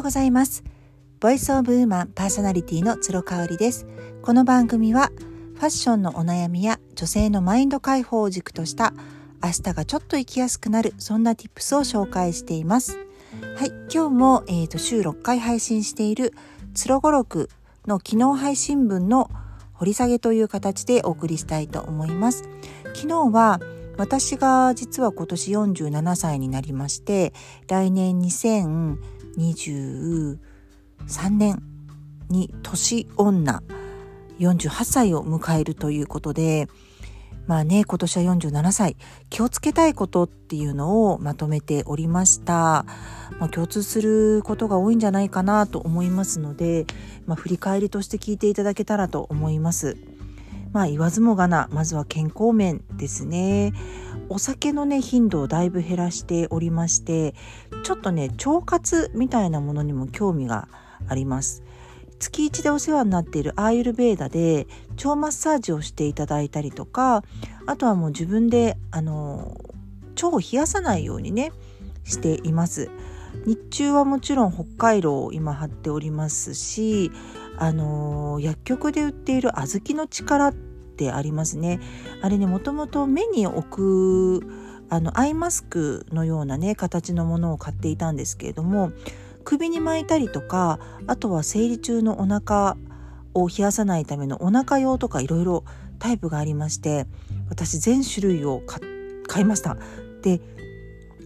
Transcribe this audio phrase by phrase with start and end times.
[0.00, 0.64] ようございます。
[1.20, 3.86] ボイスオブウーマンパーソナリティの鶴香織です。
[4.22, 5.10] この番組は
[5.56, 8.94] ファッションのお悩みや女性のマインド解放を軸とした
[9.42, 12.96] 明日がちょっと生きやすくなるそんな tips を紹介しています。
[13.56, 16.32] はい今日も、えーと、週6回配信している
[16.72, 17.50] つろごろく
[17.86, 19.30] の機能配信分の
[19.74, 22.44] 掘り下げという形でお送りしたいと思います。
[22.94, 23.60] 昨日は
[23.98, 27.34] 私が実は今年47歳になりまして
[27.68, 28.18] 来年
[29.38, 30.38] 2023
[31.30, 31.62] 年
[32.28, 33.62] に年女
[34.38, 36.68] 48歳を迎えるということで
[37.46, 38.96] まあね今年は47歳。
[39.28, 42.84] 気をつけたいことっていうのをまとめておりました、
[43.40, 46.86] まあ、共通することが多いんじゃないかなと思いますので、
[47.26, 49.96] まあ、振り返りとして聞いていただけたらと思います。
[50.72, 53.72] まあ言わずもがなまずは健康面ですね。
[54.28, 57.34] お酒のね頻度をだいぶ減らしておりまして
[57.82, 60.68] ちょっとね腸活みたいなものにも興味が
[61.08, 61.62] あります。
[62.20, 67.24] 月1でお世話になっているアーユルベーダで腸マッサージをしていただいたりとか
[67.66, 69.58] あとはもう自分であの
[70.16, 71.50] 腸を冷やさないようにね
[72.04, 72.90] しています。
[73.46, 77.10] 日中はもちろん北海道を今貼っておりますし
[77.60, 80.54] あの、薬局で売っている小豆の力っ
[81.00, 81.80] てありますね。
[82.22, 84.46] あれねもともと目に置く
[84.90, 88.90] あのアイマスクのようなね形のものを買っていたんですけれども
[89.44, 92.76] 首に巻いたりとかあとは生理中のお腹
[93.32, 95.64] を冷やさないためのお腹用とかいろいろ
[96.00, 97.06] タイプがありまして
[97.48, 98.62] 私全種類を
[99.26, 99.76] 買いました。
[100.22, 100.40] で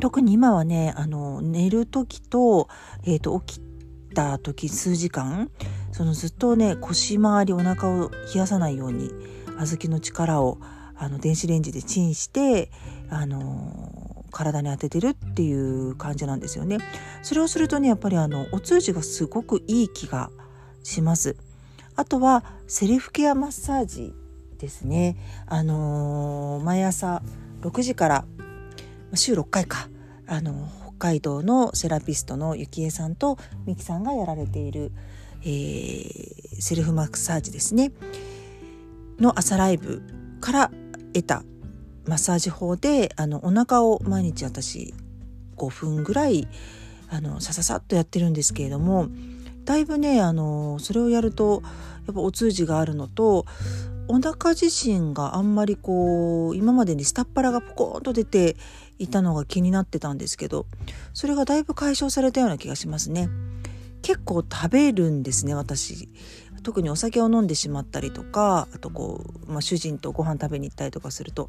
[0.00, 2.68] 特に今はねあの寝る時と,、
[3.04, 3.70] えーと起き
[4.14, 5.50] た時数時間
[5.92, 9.10] そのずっとね腰回りお腹を冷やさないように
[9.58, 10.58] 小豆の力を
[10.96, 12.70] あの電子レンジでチンして
[13.08, 16.78] あの体に当ててるっていう感じなんですよね。
[17.22, 20.30] それをするとねやっぱりあのお通じがすごくいい気が
[20.82, 21.36] します。
[21.96, 24.14] あとはセルフケアマッサージ
[24.58, 25.16] ですね。
[25.46, 27.22] あのー、毎朝
[27.62, 28.24] 6時から
[29.14, 29.88] 週6回か
[30.26, 30.68] あの
[30.98, 34.92] 北海道のセラピストのゆきえさんとみきさんがやられている
[35.42, 37.92] えー、セルフマッサージですね
[39.18, 40.02] の朝ライブ
[40.40, 40.70] から
[41.12, 41.42] 得た
[42.06, 44.94] マッサージ法であのお腹を毎日私
[45.56, 46.48] 5分ぐらい
[47.10, 49.08] あのさささっとやってるんですけれども
[49.64, 51.62] だいぶねあのそれをやると
[52.06, 53.44] やっぱお通じがあるのと
[54.08, 58.56] お腹自身があんまりこう今までに下っ腹がポコーンと出て
[58.98, 60.66] いたのが気になってたんですけど
[61.14, 63.28] それがだいぶ解消されたような気がしますね。
[64.02, 66.08] 結構食べるんですね私
[66.62, 71.48] 特にお酒を飲んでしまったりとかあとこう、まあ、主人とご飯食べに行ったりとかすると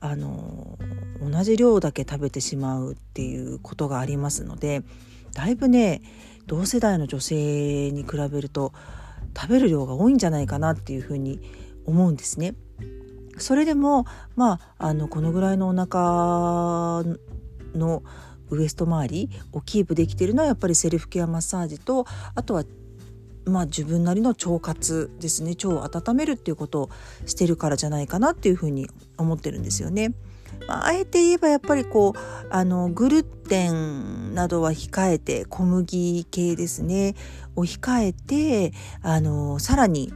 [0.00, 0.78] あの
[1.20, 4.82] 同じ量だけ食べてしまうっていうことがありますので
[5.32, 6.02] だいぶね
[6.46, 8.72] 同世代の女性に比べると
[9.36, 11.40] 食べる量が多いんじゃないかなっていうふうに
[11.84, 12.54] 思うんですね。
[13.36, 14.04] それでも
[14.34, 17.04] まああのこのぐらいのお腹
[17.74, 18.02] の
[18.50, 22.64] ウエスト周りをキープできているのはやっぱりセルフケアマッサージとあとは
[23.44, 26.90] まあ自分なりの腸活ですね腸を温めるっていうことを
[27.26, 30.14] してるからじゃないかなっていうふうに思ってるんですよね。
[30.66, 37.14] まあ、あえて言えばやっぱりこうあのグルテンなどは控えて小麦系ですね
[37.54, 38.72] を控えて
[39.02, 40.12] あのさらに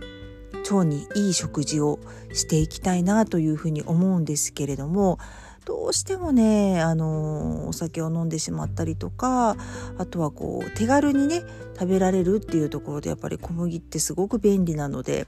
[0.71, 1.98] 腸にいい食事を
[2.32, 5.19] していきたいなというふうに思うんですけれども
[5.65, 9.56] どうしてもねあのお酒を飲んでしまったりとか
[9.99, 11.43] あとはこう手軽にね
[11.78, 15.27] 食べられるっていうところでやっぱり小麦ってすごく便利なので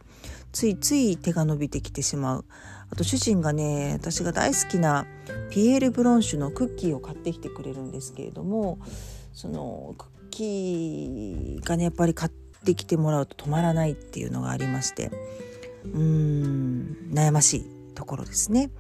[0.53, 2.45] ついつい手が伸びてきてしまう
[2.91, 5.07] あと主人がね私が大好きな
[5.51, 8.79] ピエール・ブロンシュのクッキーを買ってきてくれるんですけれども
[9.33, 12.33] そのクッキーがねやっぱり買っ
[12.65, 15.11] てきてもらうと止まらないっていうのがありまして
[15.85, 18.71] うーん悩ましいところですね。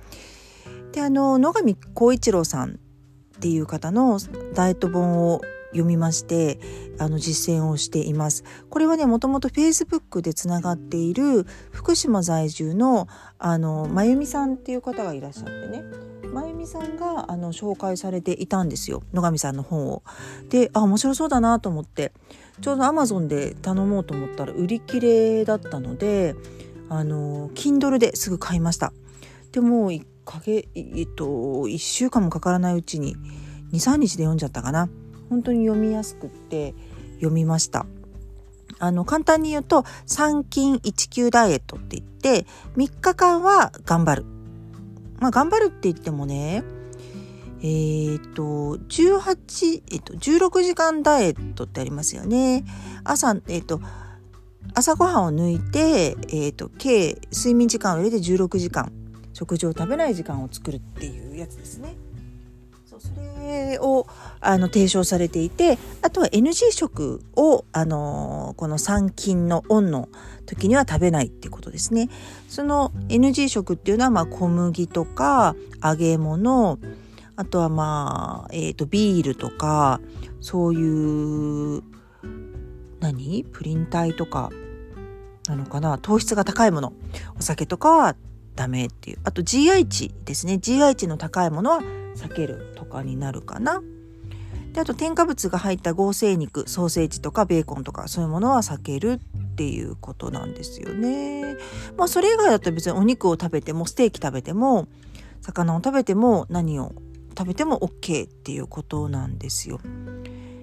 [0.94, 4.20] であの野上浩一郎さんっていう方の
[4.54, 5.40] ダイエット本を
[5.72, 6.60] 読みまして
[7.00, 8.44] あの実践をしています。
[8.70, 13.08] これはねもともと Facebook でつながっている福島在住の
[13.40, 15.82] あのまゆみさんっていう方がいらっしゃってね
[16.32, 20.04] まゆみさんがあの紹介されていたんですよ野上さんの本を。
[20.48, 22.12] であ面白そうだなと思って
[22.60, 26.36] ちょうど Amazon で頼もうと思ったら売り切れだったので
[26.88, 28.92] あの Kindle ですぐ買いました。
[29.50, 29.90] でも
[30.24, 33.16] かげえっと1週間もかからないうちに
[33.72, 34.88] 23日で読んじゃったかな。
[35.30, 36.74] 本当に読みやすくって
[37.16, 37.86] 読みました。
[38.78, 44.24] あの簡単に言うと3筋1級ダイエットって言って3日間は頑張る。
[45.20, 46.64] まあ頑張るって言ってもね
[47.62, 52.64] ええー、と18、えー、と16時間ダイエットってありますよね。
[53.04, 53.80] 朝、えー、と
[54.74, 58.92] 朝ごはんを抜いて、えー、と計睡眠時間を入れて16時間。
[59.34, 61.94] 食事を食べない時間を作るっていうやつですね。
[62.86, 63.08] そうそ
[63.40, 64.06] れを
[64.40, 70.08] あの提唱されていてあとは NG 食を、あの、この三金のオンの
[70.46, 72.08] 時には食べないっていうことですね。
[72.48, 76.78] その NG 食っていうのは、まあ、小麦とか揚げ物
[77.36, 80.00] あとはまあ、えっ、ー、とビールとか
[80.40, 81.82] そういう
[83.00, 83.44] 何？
[83.52, 84.50] プリン体とか
[85.48, 85.98] なのかな？
[85.98, 86.92] 糖質が高いもの
[87.36, 88.16] お酒とかは
[88.56, 89.18] ダメっていう。
[89.24, 90.54] あと GI 値ですね。
[90.54, 91.82] GI 値の高いものは
[92.16, 93.82] 避けるとかになるかな。
[94.72, 99.20] であと添加物が入った合成肉ソーセージとかベーコンとかそういうものは避ける
[99.52, 101.56] っていうことなんですよね。
[101.96, 104.88] まあそれ以外だと別にお肉を食べてもステーキ食べても
[105.42, 106.92] 魚を食べても何を
[107.38, 109.80] 食べても OK っていうことなんですよ。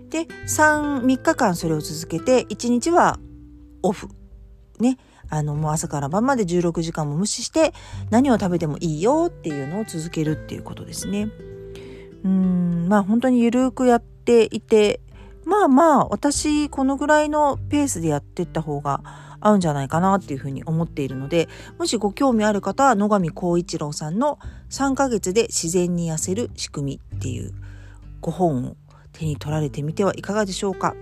[0.09, 3.17] で 3, 3日間それを続けて1日は
[3.81, 4.09] オフ。
[4.79, 4.97] ね。
[5.31, 7.73] あのもう朝から晩まで16時間も無視して
[8.09, 11.29] 何を食べてもいいよっていうのを続けるっていうことですね。
[12.23, 14.99] うんまあ本当にゆるくやっていて
[15.45, 19.01] まあまあ私このぐらいのペースでやってった方が
[19.39, 21.49] 合うんじゃないかなっていうふうに思っているので
[21.79, 24.37] もしご興味ある方は野上光一郎さんの
[24.69, 27.53] 3ヶ月で自然に痩せる仕組みっていう
[28.19, 28.75] ご本を
[29.13, 30.95] 手に取られてみてはいかがでしょうか。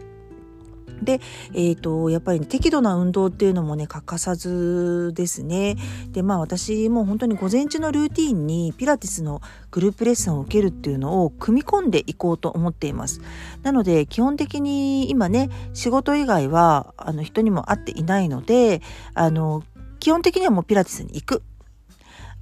[1.04, 1.22] で、
[1.54, 5.76] えーと、やっぱり、ね、適度な運動っていうのもね欠かさずですね。
[6.12, 9.42] でまあ私も本当に午前中のルーティンにピラティスの
[9.72, 13.22] グループレッスンを受けるっていうのを組み込んでいこうと思っています。
[13.64, 18.82] なので基本的に今ね仕事以外はあの人にも会っていないので
[19.14, 19.64] あの
[20.00, 21.44] 基本的にはもうピラティスに行く。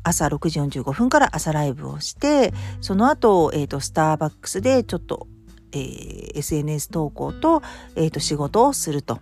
[0.04, 5.28] 朝6時45分から朝ライブをしてその後、えーとスターバックスでちょっと
[5.72, 7.62] えー、SNS 投稿と,、
[7.96, 9.20] えー、と仕事をすると。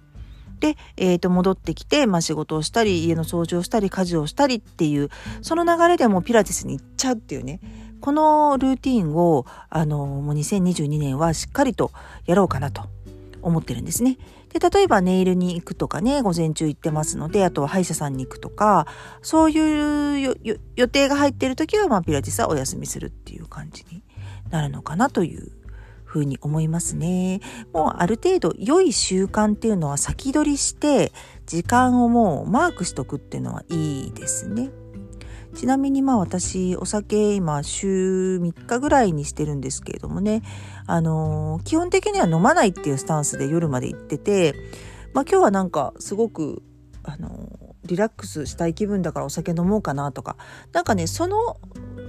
[0.60, 5.10] で、えー、と戻ってきて、まあ、仕事をしたり家の掃除をしたり家事をしたりっていう
[5.42, 7.60] その流れでもピラティスに行っちゃうっていうね
[8.02, 11.92] このルーティンをあのもう2022年はしっかりと
[12.26, 12.84] やろうかなと
[13.42, 14.18] 思ってるんですね。
[14.54, 18.88] で例えばネイルに行くとかね午前中行ってますのであとは歯医者さんに行くとか
[19.22, 20.38] そういう
[20.76, 24.02] 予定が入ってる時は、まあ、ピラティスはお休みするっていう感じに
[24.50, 25.52] なるのかなという
[26.16, 27.42] ふうに思いますね。
[27.74, 31.12] もうある程度良い習慣っていうのは先取りして
[31.46, 34.72] 時間をもうマークしとくっていうのはいいですね。
[35.56, 40.42] ちなみにまあ私お酒今週3日ぐらいにしてるんですけれどもね
[40.86, 44.54] あのー、基本的には飲まないっていうスタンスで夜まで行ってて
[45.14, 46.62] まあ今日はなんかすごく
[47.04, 50.36] あのー、リラックスしたい気分だからお酒飲もうかなとか
[50.74, 51.38] なんかねその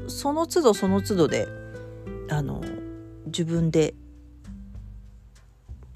[0.08, 1.46] その都度その都度で
[2.28, 2.85] あのー
[3.26, 3.94] 自分で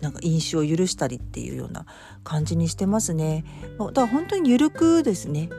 [0.01, 1.87] なんか飲酒を許したりっていうような
[2.25, 3.45] 感じにしてますね。
[3.79, 5.51] だから本当に緩くですね。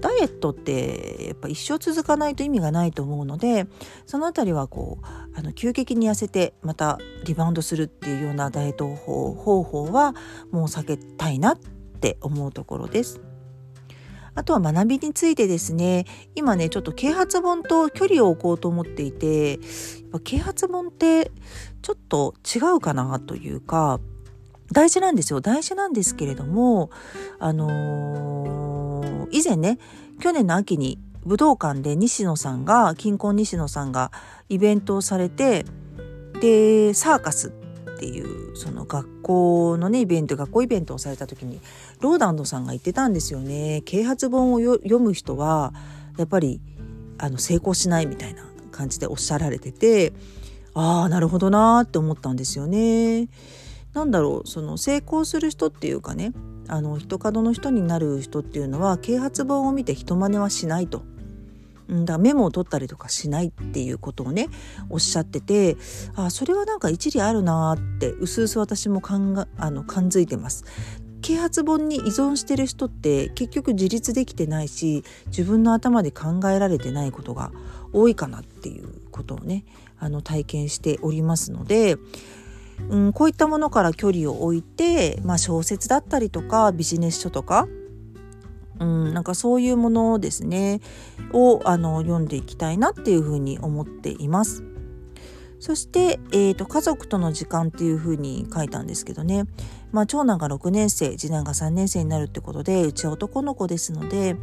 [0.00, 3.66] ダイエットってやっぱ一生続かないと意味がないと思うので
[4.04, 5.06] その辺りはこう
[5.38, 9.32] あの急激に痩せてまたリバウンドするっていうようなダイエット方
[9.64, 10.14] 法は
[10.50, 13.20] もう避けたいなって思うところです。
[14.36, 16.04] あとは学びについてですね
[16.34, 19.60] 今ねちょっと啓発本と距離を置こうと思っていてやっ
[20.12, 21.32] ぱ啓発本って
[21.82, 23.98] ちょっと違うかなというか
[24.72, 25.40] 大事なんですよ。
[25.40, 26.90] 大事なんですけれども
[27.38, 29.78] あのー、以前ね
[30.20, 34.12] 去年の秋に武道館で西野さんが金婚西野さんが
[34.48, 35.64] イベントをされて
[36.40, 37.52] でサーカス
[37.98, 41.60] ていうその学校のねイベント学校イベントをされた時に
[42.00, 45.72] ローダンドさんが言ってたんですよね啓発本を読む人は
[46.18, 46.60] やっぱり
[47.18, 50.12] あの成功しないみたいな感じでおっしゃられてて
[50.74, 53.28] ああなるほどなーって思ったんですよね。
[53.94, 56.32] なんだろうその成功する人っていうかね
[56.68, 61.02] あの人角の人になる人っていうのは啓発本を見て人真似はしないと。
[61.92, 64.48] んだメモを取ったりとかしないっていうことをね
[64.90, 65.76] おっしゃってて
[66.14, 70.64] あそれはなんか一理あるなってうすうす私もかんがあの感づいてます。
[71.22, 77.50] 啓発本に依存してる人って結局自立できてないし自分の頭で考えられてないことが
[77.92, 79.64] 多いかなっていうことをね
[79.98, 81.96] あの体験しておりますので、
[82.90, 87.66] うん、こういったものから距離を置いて、まあ、小説だったりとかビジネス書とか
[88.80, 90.80] うん、なんかそういうものですね
[91.32, 94.64] をあの読んでいきたいなっていうふうに思っています。
[95.58, 99.44] そして、えーと、家族との時間っていうふうに書いたんですけどね、
[99.90, 104.36] まあ、長男が6年生次男が3年生になるってことでうちは男の子ですので、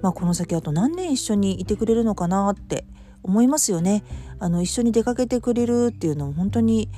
[0.00, 2.86] まあ、この先あと何年一緒にいてくれるのかなって
[3.22, 4.04] 思いますよね。
[4.38, 6.88] あの一緒に出かけてくれるっていうのも本当に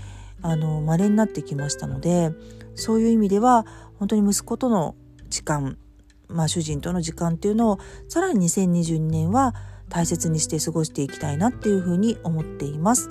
[0.43, 2.31] あの稀になってきましたので
[2.75, 3.67] そういう意味では
[3.99, 4.95] 本当に息子との
[5.29, 5.77] 時間、
[6.33, 9.55] まあ、主人との時間っていうのをさらに2022年は
[9.89, 13.11] 大切にして過ごしていきたいなっていうふうに思っています。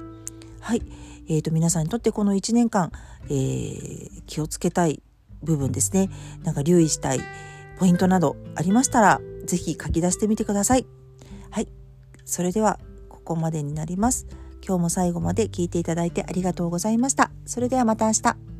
[0.61, 0.81] はい、
[1.27, 2.91] えーと、皆さんにとってこの1年間、
[3.25, 5.01] えー、気をつけたい
[5.43, 6.09] 部分ですね
[6.43, 7.21] なんか留意したい
[7.77, 10.85] ポイントなどありましたら是非書き出してみてください。
[11.51, 11.67] はい、
[12.25, 14.27] それではここまでになります。
[14.65, 17.31] 今日も最後まで聞いていただいてありがとうございました。
[17.45, 18.58] それではまた明日。